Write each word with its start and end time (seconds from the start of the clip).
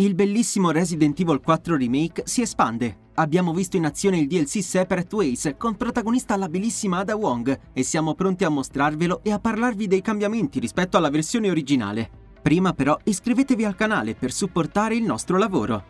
Il 0.00 0.14
bellissimo 0.14 0.70
Resident 0.70 1.18
Evil 1.18 1.40
4 1.40 1.76
Remake 1.76 2.22
si 2.24 2.40
espande. 2.40 3.06
Abbiamo 3.14 3.52
visto 3.52 3.76
in 3.76 3.84
azione 3.84 4.18
il 4.18 4.28
DLC 4.28 4.62
Separate 4.62 5.12
Ways 5.12 5.54
con 5.58 5.74
protagonista 5.74 6.36
la 6.36 6.48
bellissima 6.48 6.98
Ada 6.98 7.16
Wong 7.16 7.58
e 7.72 7.82
siamo 7.82 8.14
pronti 8.14 8.44
a 8.44 8.48
mostrarvelo 8.48 9.22
e 9.24 9.32
a 9.32 9.40
parlarvi 9.40 9.88
dei 9.88 10.00
cambiamenti 10.00 10.60
rispetto 10.60 10.96
alla 10.96 11.10
versione 11.10 11.50
originale. 11.50 12.08
Prima 12.40 12.74
però 12.74 12.96
iscrivetevi 13.02 13.64
al 13.64 13.74
canale 13.74 14.14
per 14.14 14.30
supportare 14.30 14.94
il 14.94 15.02
nostro 15.02 15.36
lavoro. 15.36 15.82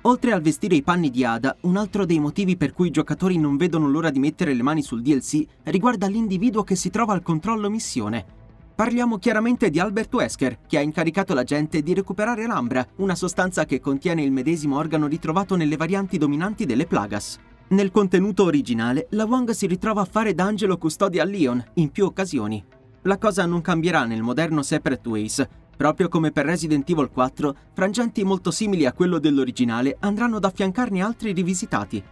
Oltre 0.00 0.32
al 0.32 0.42
vestire 0.42 0.74
i 0.74 0.82
panni 0.82 1.10
di 1.10 1.24
Ada, 1.24 1.56
un 1.60 1.76
altro 1.76 2.04
dei 2.04 2.18
motivi 2.18 2.56
per 2.56 2.72
cui 2.72 2.88
i 2.88 2.90
giocatori 2.90 3.38
non 3.38 3.56
vedono 3.56 3.88
l'ora 3.88 4.10
di 4.10 4.18
mettere 4.18 4.52
le 4.52 4.64
mani 4.64 4.82
sul 4.82 5.00
DLC 5.00 5.46
riguarda 5.62 6.08
l'individuo 6.08 6.64
che 6.64 6.74
si 6.74 6.90
trova 6.90 7.12
al 7.12 7.22
controllo 7.22 7.70
missione. 7.70 8.42
Parliamo 8.74 9.18
chiaramente 9.18 9.70
di 9.70 9.78
Albert 9.78 10.12
Wesker, 10.12 10.58
che 10.66 10.78
ha 10.78 10.80
incaricato 10.80 11.32
la 11.32 11.44
gente 11.44 11.80
di 11.80 11.94
recuperare 11.94 12.44
l'ambra, 12.44 12.84
una 12.96 13.14
sostanza 13.14 13.64
che 13.66 13.78
contiene 13.78 14.24
il 14.24 14.32
medesimo 14.32 14.76
organo 14.78 15.06
ritrovato 15.06 15.54
nelle 15.54 15.76
varianti 15.76 16.18
dominanti 16.18 16.66
delle 16.66 16.86
Plagas. 16.86 17.38
Nel 17.68 17.92
contenuto 17.92 18.42
originale, 18.42 19.06
la 19.10 19.26
Wong 19.26 19.48
si 19.52 19.68
ritrova 19.68 20.00
a 20.00 20.06
fare 20.06 20.34
da 20.34 20.42
angelo 20.46 20.76
custode 20.76 21.20
a 21.20 21.24
Leon, 21.24 21.64
in 21.74 21.90
più 21.90 22.04
occasioni. 22.04 22.64
La 23.02 23.16
cosa 23.16 23.46
non 23.46 23.60
cambierà 23.60 24.06
nel 24.06 24.22
moderno 24.22 24.64
Separate 24.64 25.08
Ways. 25.08 25.48
Proprio 25.76 26.08
come 26.08 26.32
per 26.32 26.44
Resident 26.44 26.90
Evil 26.90 27.10
4, 27.10 27.56
frangenti 27.74 28.24
molto 28.24 28.50
simili 28.50 28.86
a 28.86 28.92
quello 28.92 29.20
dell'originale 29.20 29.98
andranno 30.00 30.38
ad 30.38 30.44
affiancarne 30.46 31.00
altri 31.00 31.30
rivisitati, 31.30 32.02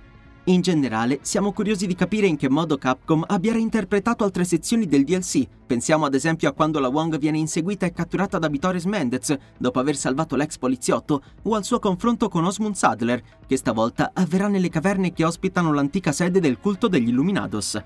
in 0.47 0.61
generale, 0.61 1.21
siamo 1.23 1.53
curiosi 1.53 1.87
di 1.87 1.95
capire 1.95 2.27
in 2.27 2.37
che 2.37 2.51
modo 2.51 2.77
Capcom 2.77 3.25
abbia 3.29 3.53
reinterpretato 3.53 4.25
altre 4.25 4.43
sezioni 4.43 4.87
del 4.87 5.05
DLC. 5.05 5.47
Pensiamo 5.65 6.05
ad 6.05 6.15
esempio 6.15 6.49
a 6.49 6.53
quando 6.53 6.81
la 6.81 6.89
Wong 6.89 7.17
viene 7.17 7.39
inseguita 7.39 7.87
e 7.87 7.93
catturata 7.93 8.41
da 8.41 8.49
Vitores 8.49 8.85
Mendez 8.85 9.37
dopo 9.57 9.79
aver 9.79 9.95
salvato 9.95 10.35
l'ex 10.35 10.59
poliziotto, 10.59 11.23
o 11.43 11.55
al 11.55 11.63
suo 11.63 11.79
confronto 11.79 12.29
con 12.29 12.45
Osmond 12.45 12.75
Sadler, 12.75 13.23
che 13.47 13.57
stavolta 13.57 14.11
avverrà 14.13 14.49
nelle 14.49 14.69
caverne 14.69 15.13
che 15.13 15.25
ospitano 15.25 15.73
l'antica 15.73 16.11
sede 16.11 16.41
del 16.41 16.59
culto 16.59 16.89
degli 16.89 17.11
Illuminados. 17.11 17.81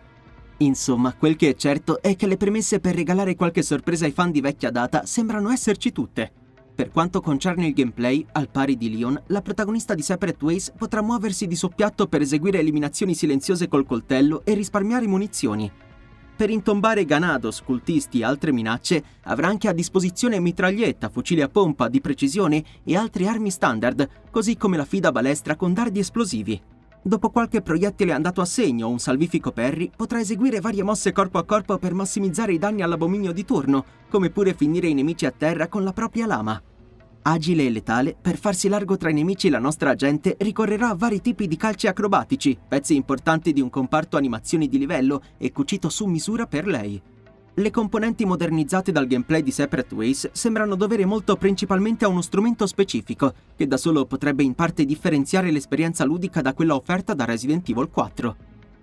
Insomma, 0.59 1.13
quel 1.13 1.37
che 1.37 1.51
è 1.51 1.55
certo 1.57 2.01
è 2.01 2.17
che 2.17 2.27
le 2.27 2.39
premesse 2.39 2.81
per 2.81 2.95
regalare 2.95 3.35
qualche 3.35 3.61
sorpresa 3.61 4.07
ai 4.07 4.13
fan 4.13 4.31
di 4.31 4.41
vecchia 4.41 4.71
data 4.71 5.05
sembrano 5.05 5.51
esserci 5.51 5.93
tutte. 5.93 6.46
Per 6.77 6.91
quanto 6.91 7.23
concerne 7.23 7.69
il 7.69 7.73
gameplay, 7.73 8.23
al 8.33 8.51
pari 8.51 8.77
di 8.77 8.95
Leon, 8.95 9.19
la 9.29 9.41
protagonista 9.41 9.95
di 9.95 10.03
Separate 10.03 10.45
Ways 10.45 10.73
potrà 10.77 11.01
muoversi 11.01 11.47
di 11.47 11.57
soppiatto 11.57 12.07
per 12.07 12.21
eseguire 12.21 12.59
eliminazioni 12.59 13.15
silenziose 13.15 13.67
col 13.67 13.87
coltello 13.87 14.43
e 14.45 14.53
risparmiare 14.53 15.07
munizioni. 15.07 15.73
Per 16.37 16.51
intombare 16.51 17.07
Ganados, 17.07 17.63
cultisti 17.63 18.21
e 18.21 18.25
altre 18.25 18.53
minacce, 18.53 19.03
avrà 19.23 19.49
anche 19.49 19.69
a 19.69 19.73
disposizione 19.73 20.39
mitraglietta, 20.39 21.09
fucili 21.09 21.41
a 21.41 21.49
pompa 21.49 21.89
di 21.89 22.03
precisione 22.03 22.63
e 22.85 22.95
altre 22.95 23.27
armi 23.27 23.51
standard, 23.51 24.07
così 24.31 24.59
come 24.59 24.77
la 24.77 24.85
fida 24.85 25.11
balestra 25.11 25.57
con 25.57 25.73
dardi 25.73 26.01
esplosivi. 26.01 26.61
Dopo 27.07 27.31
qualche 27.31 27.63
proiettile 27.63 28.11
andato 28.11 28.41
a 28.41 28.45
segno 28.45 28.89
o 28.89 28.91
un 28.91 28.99
salvifico 28.99 29.53
Perry, 29.53 29.93
potrà 29.95 30.19
eseguire 30.19 30.59
varie 30.59 30.83
mosse 30.83 31.13
corpo 31.13 31.39
a 31.39 31.45
corpo 31.45 31.79
per 31.79 31.95
massimizzare 31.95 32.53
i 32.53 32.59
danni 32.59 32.83
all'abominio 32.83 33.31
di 33.31 33.45
turno, 33.45 33.85
come 34.09 34.31
pure 34.31 34.55
finire 34.55 34.89
i 34.89 34.95
nemici 34.95 35.25
a 35.25 35.31
terra 35.31 35.69
con 35.69 35.85
la 35.85 35.93
propria 35.93 36.27
lama. 36.27 36.61
Agile 37.23 37.65
e 37.65 37.71
letale, 37.71 38.17
per 38.21 38.37
farsi 38.37 38.67
largo 38.67 38.97
tra 38.97 39.11
i 39.11 39.15
nemici 39.15 39.49
la 39.51 39.61
nostra 39.61 39.91
agente 39.91 40.35
ricorrerà 40.41 40.89
a 40.89 40.97
vari 40.97 41.21
tipi 41.21 41.47
di 41.47 41.57
calci 41.57 41.87
acrobatici, 41.87 42.59
pezzi 42.67 42.97
importanti 42.97 43.53
di 43.53 43.61
un 43.61 43.71
comparto 43.71 44.17
animazioni 44.17 44.67
di 44.67 44.77
livello 44.77 45.23
e 45.39 45.53
cucito 45.53 45.89
su 45.89 46.07
misura 46.07 46.49
per 46.49 46.67
lei. 46.67 47.01
Le 47.59 47.71
componenti 47.71 48.27
modernizzate 48.27 48.93
dal 48.93 49.07
gameplay 49.07 49.43
di 49.43 49.51
Separate 49.51 49.95
Ways 49.95 50.29
sembrano 50.33 50.75
dovere 50.75 51.07
molto 51.07 51.37
principalmente 51.37 52.05
a 52.05 52.09
uno 52.09 52.21
strumento 52.21 52.67
specifico, 52.67 53.33
che 53.57 53.67
da 53.67 53.79
solo 53.79 54.05
potrebbe 54.05 54.43
in 54.43 54.53
parte 54.53 54.85
differenziare 54.85 55.51
l'esperienza 55.51 56.05
ludica 56.05 56.43
da 56.43 56.53
quella 56.53 56.75
offerta 56.75 57.15
da 57.15 57.25
Resident 57.25 57.67
Evil 57.67 57.89
4. 57.89 58.37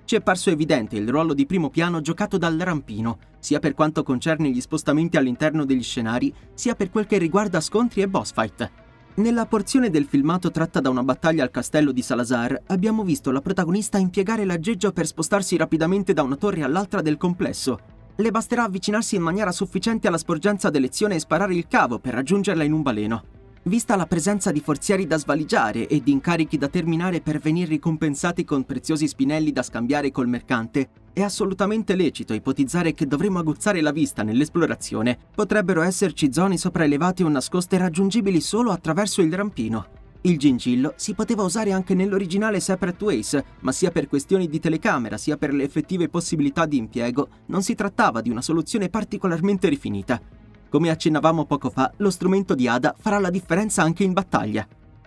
Ci 0.05 0.15
è 0.15 0.21
parso 0.21 0.49
evidente 0.49 0.95
il 0.95 1.07
ruolo 1.07 1.35
di 1.35 1.45
primo 1.45 1.69
piano 1.69 2.01
giocato 2.01 2.39
dal 2.39 2.57
rampino, 2.57 3.19
sia 3.37 3.59
per 3.59 3.75
quanto 3.75 4.01
concerne 4.01 4.49
gli 4.49 4.59
spostamenti 4.59 5.17
all'interno 5.17 5.65
degli 5.65 5.83
scenari, 5.83 6.33
sia 6.55 6.73
per 6.73 6.89
quel 6.89 7.05
che 7.05 7.19
riguarda 7.19 7.61
scontri 7.61 8.01
e 8.01 8.07
boss 8.07 8.33
fight. 8.33 8.71
Nella 9.17 9.45
porzione 9.45 9.91
del 9.91 10.05
filmato 10.05 10.49
tratta 10.49 10.79
da 10.79 10.89
una 10.89 11.03
battaglia 11.03 11.43
al 11.43 11.51
castello 11.51 11.91
di 11.91 12.01
Salazar, 12.01 12.59
abbiamo 12.65 13.03
visto 13.03 13.29
la 13.29 13.41
protagonista 13.41 13.99
impiegare 13.99 14.45
l'aggeggio 14.45 14.91
per 14.91 15.05
spostarsi 15.05 15.57
rapidamente 15.57 16.11
da 16.13 16.23
una 16.23 16.37
torre 16.37 16.63
all'altra 16.63 17.03
del 17.03 17.17
complesso, 17.17 17.92
le 18.15 18.31
basterà 18.31 18.63
avvicinarsi 18.63 19.15
in 19.15 19.21
maniera 19.21 19.51
sufficiente 19.51 20.07
alla 20.07 20.17
sporgenza 20.17 20.69
d'elezione 20.69 21.15
e 21.15 21.19
sparare 21.19 21.55
il 21.55 21.67
cavo 21.67 21.99
per 21.99 22.13
raggiungerla 22.13 22.63
in 22.63 22.73
un 22.73 22.81
baleno. 22.81 23.23
Vista 23.65 23.95
la 23.95 24.05
presenza 24.05 24.51
di 24.51 24.59
forzieri 24.59 25.07
da 25.07 25.17
svaligiare 25.17 25.87
e 25.87 26.01
di 26.03 26.11
incarichi 26.11 26.57
da 26.57 26.67
terminare 26.67 27.21
per 27.21 27.39
venire 27.39 27.69
ricompensati 27.69 28.43
con 28.43 28.65
preziosi 28.65 29.07
spinelli 29.07 29.53
da 29.53 29.63
scambiare 29.63 30.11
col 30.11 30.27
mercante, 30.27 30.89
è 31.13 31.21
assolutamente 31.21 31.95
lecito 31.95 32.33
ipotizzare 32.33 32.93
che 32.93 33.07
dovremmo 33.07 33.39
aguzzare 33.39 33.79
la 33.79 33.91
vista 33.91 34.21
nell'esplorazione. 34.21 35.17
Potrebbero 35.33 35.81
esserci 35.81 36.33
zone 36.33 36.57
sopraelevate 36.57 37.23
o 37.23 37.29
nascoste 37.29 37.77
raggiungibili 37.77 38.41
solo 38.41 38.71
attraverso 38.71 39.21
il 39.21 39.33
rampino. 39.33 39.92
Il 40.25 40.37
gingillo 40.37 40.93
si 40.95 41.15
poteva 41.15 41.43
usare 41.43 41.73
anche 41.73 41.93
nell'originale 41.93 42.61
Separate 42.61 43.03
Ways, 43.03 43.43
ma 43.59 43.73
sia 43.73 43.91
per 43.91 44.07
questioni 44.07 44.47
di 44.47 44.57
telecamera 44.57 45.17
sia 45.17 45.35
per 45.35 45.53
le 45.53 45.65
effettive 45.65 46.07
possibilità 46.07 46.65
di 46.65 46.77
impiego, 46.77 47.27
non 47.47 47.61
si 47.61 47.75
trattava 47.75 48.21
di 48.21 48.29
una 48.29 48.41
soluzione 48.41 48.87
particolarmente 48.87 49.67
rifinita. 49.67 50.21
Come 50.69 50.89
accennavamo 50.89 51.43
poco 51.43 51.69
fa, 51.69 51.91
lo 51.97 52.09
strumento 52.09 52.55
di 52.55 52.69
Ada 52.69 52.95
farà 52.97 53.19
la 53.19 53.29
differenza 53.29 53.83
anche 53.83 54.05
in 54.05 54.13
battaglia. 54.13 54.65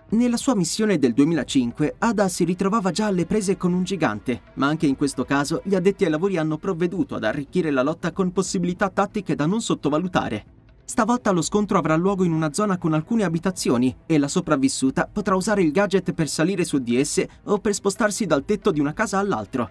Nella 0.09 0.37
sua 0.37 0.55
missione 0.55 0.99
del 0.99 1.13
2005, 1.13 1.95
Ada 1.97 2.27
si 2.27 2.43
ritrovava 2.43 2.91
già 2.91 3.07
alle 3.07 3.25
prese 3.25 3.57
con 3.57 3.73
un 3.73 3.83
gigante, 3.83 4.41
ma 4.53 4.67
anche 4.67 4.85
in 4.85 4.95
questo 4.95 5.25
caso 5.25 5.61
gli 5.63 5.73
addetti 5.73 6.03
ai 6.03 6.11
lavori 6.11 6.37
hanno 6.37 6.59
provveduto 6.59 7.15
ad 7.15 7.23
arricchire 7.23 7.71
la 7.71 7.81
lotta 7.81 8.11
con 8.11 8.31
possibilità 8.31 8.89
tattiche 8.89 9.33
da 9.33 9.47
non 9.47 9.61
sottovalutare. 9.61 10.56
Stavolta 10.89 11.31
lo 11.31 11.41
scontro 11.41 11.77
avrà 11.77 11.97
luogo 11.97 12.23
in 12.23 12.31
una 12.31 12.53
zona 12.53 12.77
con 12.77 12.93
alcune 12.93 13.25
abitazioni 13.25 13.93
e 14.05 14.17
la 14.17 14.29
sopravvissuta 14.29 15.09
potrà 15.11 15.35
usare 15.35 15.61
il 15.61 15.73
gadget 15.73 16.13
per 16.13 16.29
salire 16.29 16.63
su 16.63 16.77
di 16.77 16.97
esse 16.97 17.27
o 17.43 17.57
per 17.59 17.73
spostarsi 17.73 18.25
dal 18.25 18.45
tetto 18.45 18.71
di 18.71 18.79
una 18.79 18.93
casa 18.93 19.19
all'altro. 19.19 19.69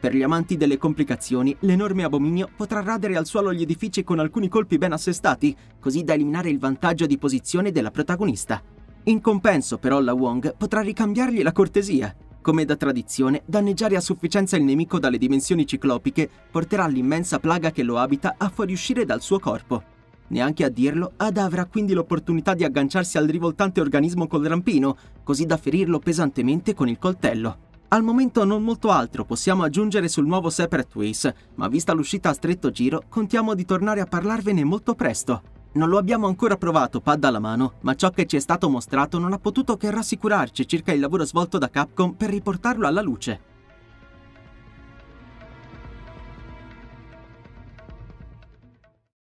Per 0.00 0.12
gli 0.12 0.24
amanti 0.24 0.56
delle 0.56 0.76
complicazioni, 0.76 1.56
l'enorme 1.60 2.02
abominio 2.02 2.50
potrà 2.54 2.82
radere 2.82 3.16
al 3.16 3.26
suolo 3.26 3.54
gli 3.54 3.62
edifici 3.62 4.02
con 4.02 4.18
alcuni 4.18 4.48
colpi 4.48 4.76
ben 4.76 4.90
assestati, 4.90 5.56
così 5.78 6.02
da 6.02 6.14
eliminare 6.14 6.50
il 6.50 6.58
vantaggio 6.58 7.06
di 7.06 7.16
posizione 7.16 7.70
della 7.70 7.92
protagonista. 7.92 8.60
In 9.04 9.20
compenso, 9.20 9.78
però, 9.78 10.00
la 10.00 10.14
Wong 10.14 10.56
potrà 10.56 10.80
ricambiargli 10.80 11.42
la 11.42 11.52
cortesia. 11.52 12.12
Come 12.42 12.64
da 12.64 12.74
tradizione, 12.74 13.42
danneggiare 13.46 13.94
a 13.94 14.00
sufficienza 14.00 14.56
il 14.56 14.64
nemico 14.64 14.98
dalle 14.98 15.16
dimensioni 15.16 15.64
ciclopiche 15.64 16.28
porterà 16.50 16.88
l'immensa 16.88 17.38
plaga 17.38 17.70
che 17.70 17.84
lo 17.84 17.98
abita 17.98 18.34
a 18.36 18.48
fuoriuscire 18.48 19.04
dal 19.04 19.22
suo 19.22 19.38
corpo. 19.38 19.94
Neanche 20.28 20.64
a 20.64 20.68
dirlo, 20.68 21.12
Ada 21.16 21.44
avrà 21.44 21.66
quindi 21.66 21.92
l'opportunità 21.92 22.54
di 22.54 22.64
agganciarsi 22.64 23.16
al 23.16 23.26
rivoltante 23.26 23.80
organismo 23.80 24.26
col 24.26 24.44
rampino, 24.44 24.96
così 25.22 25.46
da 25.46 25.56
ferirlo 25.56 25.98
pesantemente 25.98 26.74
con 26.74 26.88
il 26.88 26.98
coltello. 26.98 27.64
Al 27.88 28.02
momento 28.02 28.44
non 28.44 28.64
molto 28.64 28.90
altro 28.90 29.24
possiamo 29.24 29.62
aggiungere 29.62 30.08
sul 30.08 30.26
nuovo 30.26 30.50
Separate 30.50 30.98
Ways, 30.98 31.32
ma 31.54 31.68
vista 31.68 31.92
l'uscita 31.92 32.30
a 32.30 32.32
stretto 32.32 32.70
giro, 32.70 33.04
contiamo 33.08 33.54
di 33.54 33.64
tornare 33.64 34.00
a 34.00 34.06
parlarvene 34.06 34.64
molto 34.64 34.94
presto. 34.94 35.42
Non 35.74 35.88
lo 35.88 35.98
abbiamo 35.98 36.26
ancora 36.26 36.56
provato 36.56 37.00
pad 37.00 37.22
alla 37.22 37.38
mano, 37.38 37.74
ma 37.82 37.94
ciò 37.94 38.10
che 38.10 38.26
ci 38.26 38.36
è 38.36 38.40
stato 38.40 38.68
mostrato 38.68 39.18
non 39.18 39.32
ha 39.32 39.38
potuto 39.38 39.76
che 39.76 39.90
rassicurarci 39.90 40.66
circa 40.66 40.92
il 40.92 41.00
lavoro 41.00 41.24
svolto 41.24 41.58
da 41.58 41.70
Capcom 41.70 42.14
per 42.14 42.30
riportarlo 42.30 42.86
alla 42.86 43.02
luce. 43.02 43.54